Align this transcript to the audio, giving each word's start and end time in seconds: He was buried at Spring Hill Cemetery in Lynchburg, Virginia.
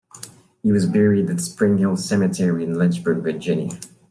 He 0.63 0.71
was 0.71 0.87
buried 0.87 1.29
at 1.29 1.39
Spring 1.41 1.77
Hill 1.77 1.95
Cemetery 1.95 2.63
in 2.63 2.73
Lynchburg, 2.75 3.19
Virginia. 3.21 3.79